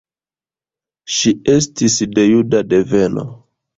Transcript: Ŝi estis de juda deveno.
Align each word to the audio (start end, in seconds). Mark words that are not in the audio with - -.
Ŝi 1.17 1.33
estis 1.55 1.99
de 2.15 2.25
juda 2.31 2.63
deveno. 2.73 3.27